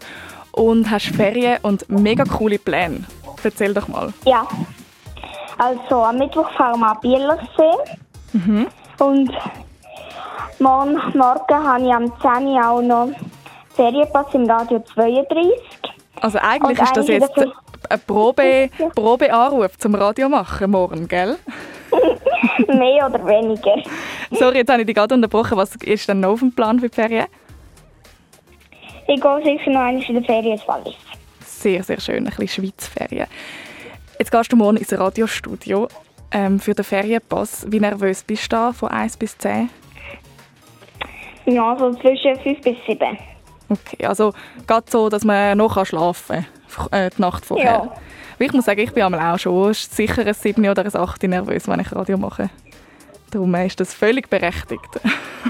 [0.57, 3.03] und hast Ferien und mega coole Pläne.
[3.43, 4.11] Erzähl doch mal.
[4.25, 4.47] Ja.
[5.57, 7.97] Also am Mittwoch fahren wir an Bielersee.
[8.33, 8.67] Mhm.
[8.99, 9.31] Und
[10.59, 13.09] morgen Morgen habe ich am 10 Uhr auch noch
[13.75, 15.51] Ferienpass im Radio 32.
[16.21, 21.37] Also eigentlich Und ist das jetzt ein Probe, Probeanruf zum Radio machen morgen, gell?
[22.67, 23.75] Mehr oder weniger.
[24.31, 25.57] Sorry, jetzt habe ich dich gerade unterbrochen.
[25.57, 27.27] Was ist denn noch auf dem Plan für die Ferien?
[29.07, 30.95] Ich gehe sicher noch einmal in der Ferien ins Wallis.
[31.45, 33.27] Sehr, sehr schön, ein bisschen Schweizferien.
[34.19, 35.87] Jetzt gehst du morgen ins Radiostudio
[36.31, 37.65] ähm, für den Ferienpass.
[37.69, 39.69] Wie nervös bist du da von 1 bis 10?
[41.45, 43.17] Ja, so zwischen 5 bis 7.
[43.69, 44.33] Okay, also
[44.67, 46.45] geht so, dass man noch schlafen
[46.75, 47.65] kann, äh, die Nacht vorher.
[47.65, 47.93] Ja.
[48.39, 51.79] Ich muss sagen, ich bin auch schon sicher ein 7 oder ein 8 nervös, wenn
[51.79, 52.49] ich Radio mache.
[53.31, 54.99] Darum ist das völlig berechtigt.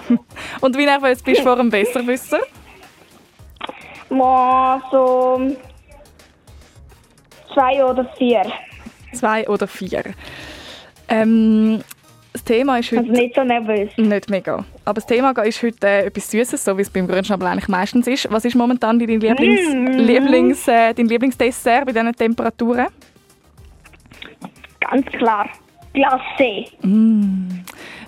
[0.61, 2.39] Und wie nervös bist du vor dem Besserwisser?
[4.09, 5.55] Mal so
[7.53, 8.43] zwei oder vier.
[9.13, 10.03] Zwei oder vier.
[11.09, 11.81] Ähm,
[12.33, 13.01] das Thema ist heute...
[13.01, 13.89] Also nicht so nervös.
[13.97, 14.63] Nicht mega.
[14.85, 18.05] Aber das Thema ist heute äh, etwas Süßes, so wie es beim Grünschnabel eigentlich meistens
[18.07, 18.31] ist.
[18.31, 19.87] Was ist momentan dein, Lieblings Mm.
[19.97, 22.87] Lieblings, äh, dein Lieblingsdessert bei diesen Temperaturen?
[24.79, 25.49] Ganz klar.
[25.97, 26.71] Glace.
[26.81, 27.63] Mm.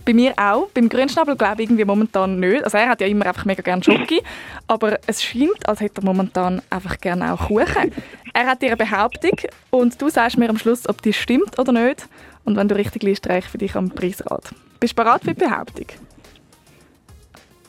[0.05, 0.69] Bei mir auch.
[0.73, 2.63] Beim Grünschnabel glaube ich irgendwie momentan nicht.
[2.63, 4.21] Also er hat ja immer einfach mega gerne Schoki,
[4.67, 7.91] aber es scheint, als hätte er momentan einfach gerne auch Kuchen.
[8.33, 9.37] Er hat ihre Behauptung
[9.71, 12.07] und du sagst mir am Schluss, ob die stimmt oder nicht.
[12.45, 14.43] Und wenn du richtig liest, reiche ich für dich am Preisrad.
[14.79, 15.87] Bist du bereit für die Behauptung?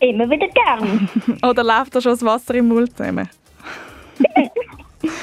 [0.00, 1.08] Immer wieder gern.
[1.42, 3.28] oder läuft da schon das Wasser im Mund zusammen?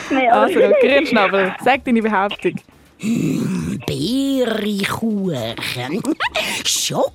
[0.09, 2.55] Also, Grünschnabel, sag deine Behauptung.
[3.85, 5.55] Beerikuchen,
[6.65, 7.11] Schokokuchen,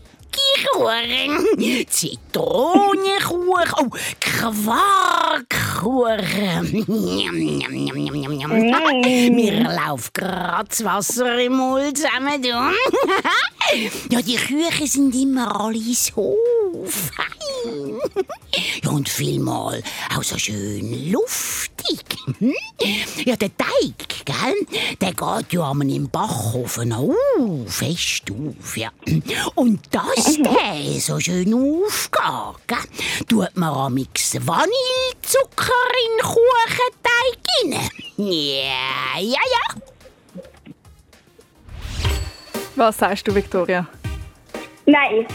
[1.88, 3.88] Zitronenkuchen, oh,
[4.20, 5.61] Quarkkuchen.
[5.82, 5.88] Mm.
[9.34, 12.42] Mir läuft grad das Wasser im Mund zusammen.
[14.10, 16.36] Ja, die Küchen sind immer alle so
[16.84, 17.96] fein.
[18.82, 19.82] Ja, und vielmal
[20.14, 22.04] auch so schön luftig.
[23.24, 24.66] Ja, der Teig, gell,
[25.00, 27.14] der geht ja einmal im Backofen auf,
[27.66, 28.90] fest auf, ja.
[29.54, 32.78] Und dass der so schön aufgeht, gell,
[33.28, 35.71] tut man amix Vanillezucker
[36.04, 37.90] in den Kuchenteig rein.
[38.16, 39.82] Ja, ja, ja.
[42.76, 43.86] Was sagst du, Victoria?
[44.86, 45.26] Nein.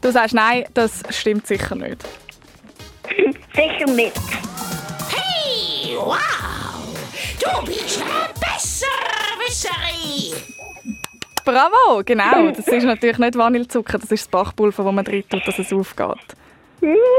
[0.00, 2.04] Du sagst nein, das stimmt sicher nicht.
[3.54, 4.18] Sicher nicht.
[5.10, 6.16] Hey, wow!
[7.38, 10.34] Du bist eine Besserwisserin!
[11.44, 12.50] Bravo, genau.
[12.52, 15.72] Das ist natürlich nicht Vanillezucker, das ist das Bachpulver, das man drin tut, dass es
[15.72, 16.36] aufgeht.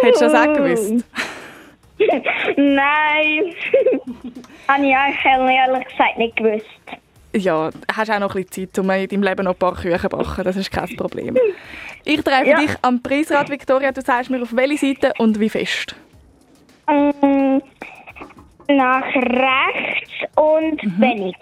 [0.01, 1.05] Hättest du das auch gewusst?
[2.57, 3.53] Nein.
[4.67, 6.65] Habe ich eigentlich ehrlich gesagt nicht gewusst.
[7.35, 9.99] Ja, hast auch noch ein bisschen Zeit, um in deinem Leben noch ein paar Küchen
[9.99, 10.43] zu backen.
[10.43, 11.35] Das ist kein Problem.
[12.05, 12.57] Ich treffe Ja.
[12.59, 13.91] dich am Preisrad, Victoria.
[13.91, 15.95] Du sagst mir, auf welche Seite und wie fest.
[16.87, 17.57] Mm,
[18.67, 21.01] nach rechts und Mhm.
[21.01, 21.35] wenig.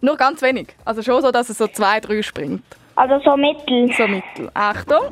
[0.00, 0.68] Nur ganz wenig.
[0.84, 2.62] Also schon so, dass es so zwei, drei springt.
[2.94, 3.92] Also so mittel.
[3.94, 4.50] So mittel.
[4.54, 5.06] Achtung.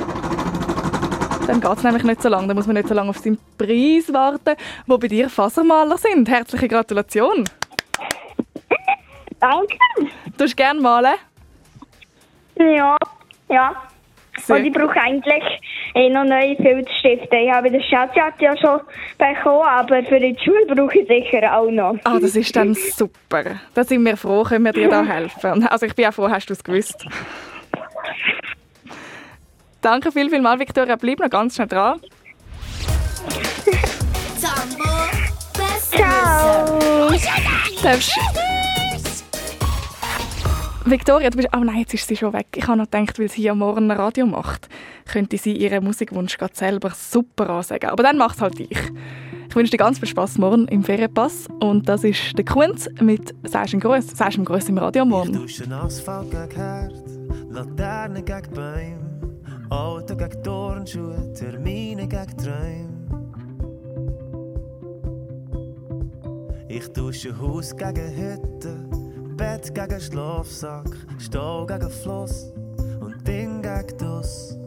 [1.47, 2.47] Dann geht es nämlich nicht so lange.
[2.49, 6.29] Dann muss man nicht so lange auf seinen Preis warten, wo bei dir Fasermaler sind.
[6.29, 7.45] Herzliche Gratulation.
[9.41, 9.77] Danke.
[10.39, 11.15] Du hast gerne malen?
[12.57, 12.97] Ja,
[13.51, 13.75] ja.
[14.39, 15.45] Sehr Und ich brauche eigentlich
[15.95, 17.37] eh noch neue Filzstifte.
[17.37, 18.81] Ich habe den Schatzjagd ja schon
[19.19, 21.97] bekommen, aber für die Schule brauche ich sicher auch noch.
[22.05, 23.61] Ah, das ist dann super.
[23.75, 25.67] Da sind wir froh, können wir dir da helfen.
[25.69, 27.07] Also ich bin auch froh, hast du es gewusst.
[29.85, 30.97] Danke viel, viel mal, Victoria.
[30.97, 32.01] Bleib noch ganz schnell dran.
[34.39, 34.91] Zambo,
[35.91, 37.11] Ciao.
[37.83, 38.19] Darfst-
[40.87, 41.49] Victoria, du bist...
[41.55, 42.47] Oh nein, jetzt ist sie schon weg.
[42.57, 44.69] Ich habe noch gedacht, weil sie ja morgen ein Radio macht,
[45.11, 47.91] könnte sie ihren Musikwunsch gerade selber super ansagen.
[47.91, 48.79] Aber dann macht es halt ich.
[49.51, 51.47] Ich wünsche dir ganz viel Spaß morgen im Ferienpass.
[51.61, 55.35] Und das ist der Kunz mit «Sagst du Gruß?» «Sagst du Gruß» im Radio morgen.
[55.35, 56.95] Duschen Asphalt gegen Herd,
[57.51, 59.04] Laterne gegen Bäume,
[59.71, 63.05] Auto gegen Turnschuhe, Termine gegen Träume.
[66.69, 68.89] Ich tausche Haus gegen Hütte,
[69.37, 72.53] Bett gegen Schlafsack, Stau gegen Fluss
[73.01, 74.59] und Ding gegen Dus.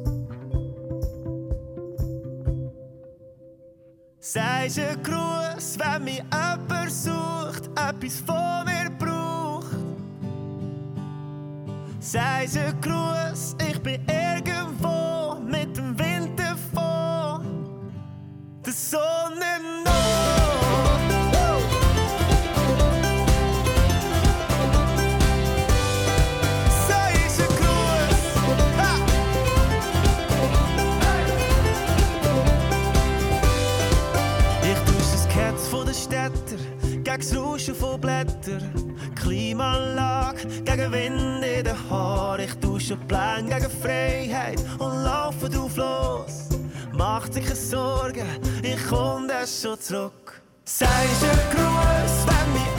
[4.20, 9.16] Sagst ein Gruß, wenn mich jemand sucht, etwas von mir braucht.
[12.00, 17.91] Sagst ein Gruß, ich bin irgendwo mit dem Wind davon.
[18.66, 20.07] Der Sonne noch.
[37.18, 42.45] gegen das Rauschen von Blättern, Klimaanlage gegen Wind in den Haaren.
[42.45, 46.49] Ich tausche Pläne gegen Freiheit und laufe drauf los.
[46.93, 48.28] Macht sich Sorgen,
[48.61, 50.41] ich komme das schon zurück.
[50.65, 50.86] Sei
[51.20, 52.76] schon groß, wenn mich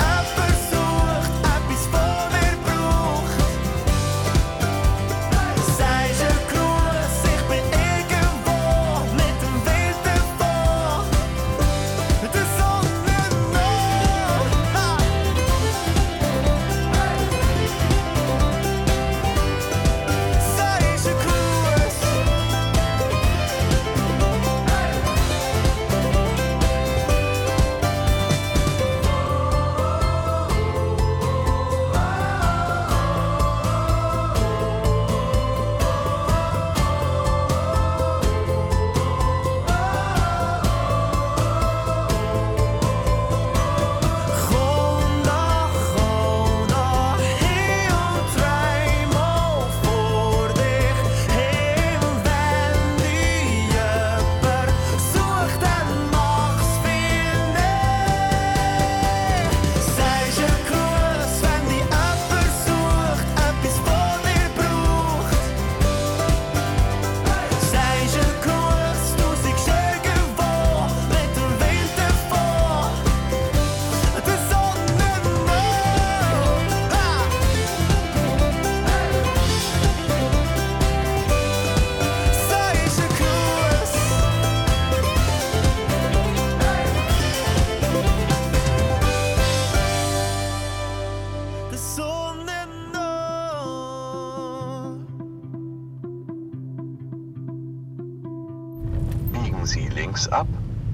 [100.08, 100.46] links ab,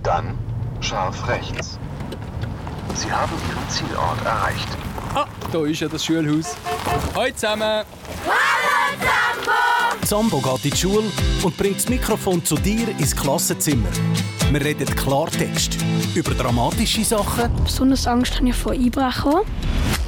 [0.03, 0.37] dann
[0.81, 1.79] scharf rechts.
[2.95, 4.69] Sie haben Ihren Zielort erreicht.
[5.15, 6.57] Ah, da ist ja das Schulhaus.
[7.15, 7.85] Hallo zusammen!
[10.05, 11.05] Sambo geht in die Schule
[11.43, 13.89] und bringt das Mikrofon zu dir ins Klassenzimmer.
[14.51, 15.79] Wir reden Klartext
[16.15, 19.41] über dramatische Sachen, Besonders Angst habe ich vor Einbrechen.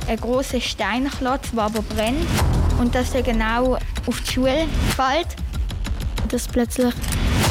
[0.09, 2.27] Ein großer Steinklotz, der aber brennt.
[2.79, 5.29] Und dass er genau auf die Schule fällt.
[6.29, 6.93] Dass plötzlich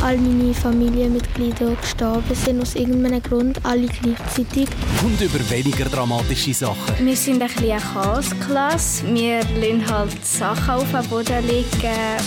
[0.05, 4.67] all meine Familienmitglieder gestorben sind aus irgendeinem Grund, alle gleichzeitig.
[5.03, 7.03] und über weniger dramatische Sachen.
[7.03, 9.03] Wir sind ein bisschen eine Chaosklasse.
[9.11, 11.65] Wir lassen halt Sachen auf den Boden liegen.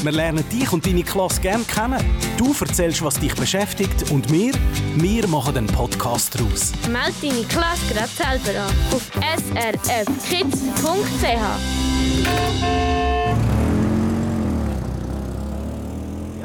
[0.03, 2.05] Wir lernen dich und deine Klasse gerne kennen.
[2.37, 4.53] Du erzählst, was dich beschäftigt und wir,
[4.97, 6.73] wir machen einen Podcast daraus.
[6.91, 9.09] Meld deine Klasse gerade selber an auf
[9.39, 10.59] srfkids.ch.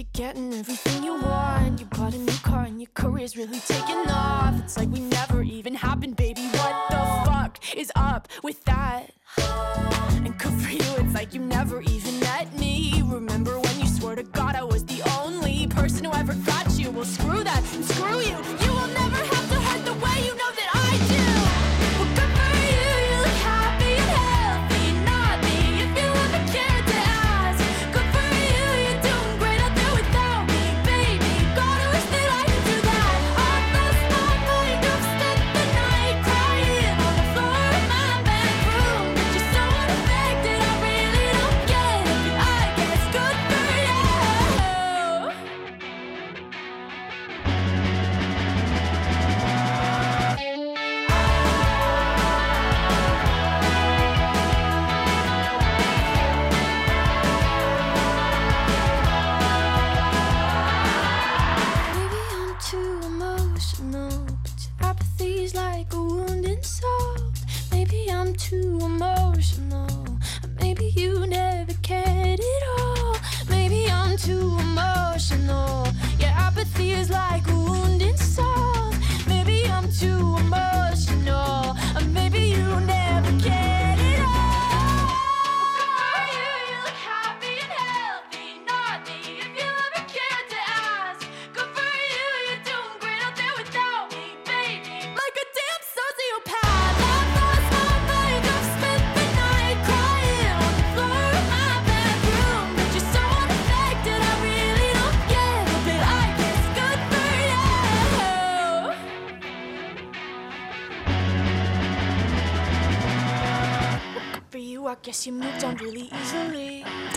[0.00, 1.78] You're getting everything you want.
[1.78, 4.58] You bought a new car and your career's really taking off.
[4.60, 6.40] It's like we never even happened, baby.
[6.40, 9.10] What the fuck is up with that?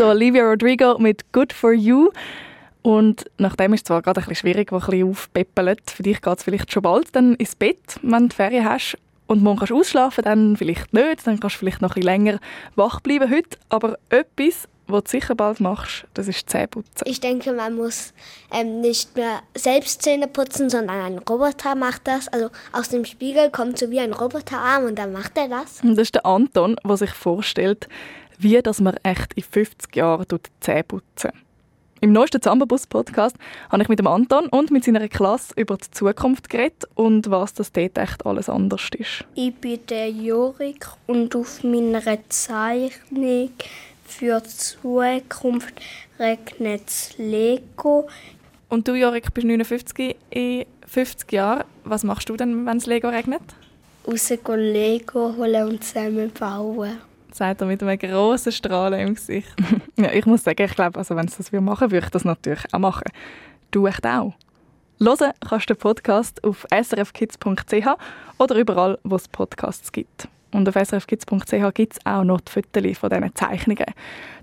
[0.03, 0.07] Easily.
[0.07, 2.11] So, Olivia Rodrigo mit Good For You.
[2.81, 6.37] Und nachdem ist es zwar gerade ein bisschen schwierig, ein bisschen aufpeppelt, für dich geht
[6.37, 8.97] es vielleicht schon bald dann ins Bett, wenn du Ferien hast
[9.27, 12.25] und morgen kannst du ausschlafen, dann vielleicht nicht, dann kannst du vielleicht noch ein bisschen
[12.25, 12.39] länger
[12.75, 13.57] wach bleiben heute.
[13.69, 17.07] Aber etwas, was du sicher bald machst, das ist Zähneputzen.
[17.07, 18.13] Ich denke, man muss
[18.51, 22.27] ähm, nicht mehr selbst Zähne putzen, sondern ein Roboter macht das.
[22.27, 25.81] Also aus dem Spiegel kommt so wie ein Roboterarm und dann macht er das.
[25.81, 27.87] Und das ist der Anton, der sich vorstellt,
[28.37, 31.31] wie dass man echt in 50 Jahren die Zähne putzen.
[32.03, 33.37] Im neuesten Zambabus-Podcast
[33.71, 37.53] habe ich mit dem Anton und mit seiner Klasse über die Zukunft geredet und was
[37.53, 39.23] das dort echt alles anders ist.
[39.35, 43.51] Ich bin der Jorik und auf meiner Zeichnung
[44.05, 45.73] für die Zukunft
[46.19, 48.09] regnet das Lego.
[48.67, 51.63] Und du, Jorik, bist 59 in 50 Jahren.
[51.85, 53.41] Was machst du denn, wenn es Lego regnet?
[54.05, 56.97] Rausgehen Lego holen und zusammen bauen.
[57.35, 59.53] Sagt er mit einem grossen Strahlen im Gesicht.
[59.97, 62.65] ja, ich muss sagen, ich glaube, also wenn es das machen würde, ich das natürlich
[62.71, 63.09] auch machen.
[63.71, 64.33] Du echt auch.
[64.99, 67.87] Hören kannst du den Podcast auf srfkids.ch
[68.37, 70.27] oder überall, wo es Podcasts gibt.
[70.53, 73.85] Und auf srfkids.ch gibt es auch noch die Fotos von diesen Zeichnungen.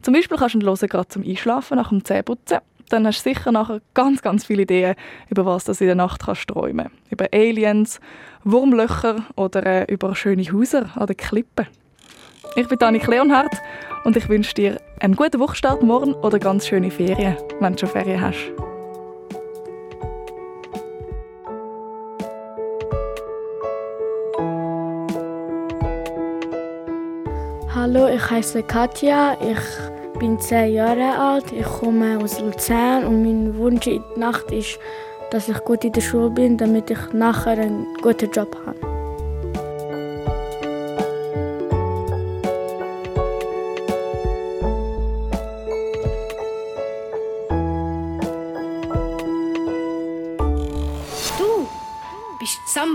[0.03, 2.59] Zum Beispiel kannst du ihn hören, gerade zum Einschlafen, nach dem Zähneputzen.
[2.89, 4.97] Dann hast du sicher nachher ganz, ganz viele Ideen,
[5.29, 8.01] über was du in der Nacht kannst träumen Über Aliens,
[8.43, 11.69] Wurmlöcher oder äh, über schöne Häuser an den Klippen.
[12.57, 13.63] Ich bin Annik Leonhardt
[14.03, 17.91] und ich wünsche dir einen guten Wochenstart morgen oder ganz schöne Ferien, wenn du schon
[17.91, 18.39] Ferien hast.
[27.73, 33.57] Hallo, ich heiße Katja, ich bin zehn Jahre alt, ich komme aus Luzern und mein
[33.57, 34.77] Wunsch in der Nacht ist,
[35.31, 39.00] dass ich gut in der Schule bin, damit ich nachher einen guten Job habe.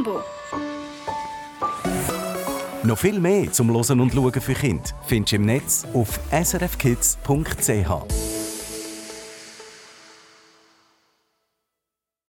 [0.06, 0.24] Sambo.
[2.84, 8.35] Noch viel mehr zum Losen und Schauen für Kinder findest du im Netz auf srfkids.ch.